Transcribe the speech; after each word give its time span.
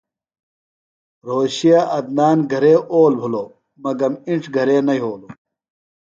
رھوشے 1.25 1.73
عدنان 1.97 2.37
گھرے 2.51 2.73
اول 2.93 3.13
بِھلوۡ۔ 3.21 3.49
مگم 3.83 4.13
اِنڇ 4.27 4.43
گھرے 4.55 4.77
نہ 4.85 4.93
یھولوۡ۔ 4.97 5.33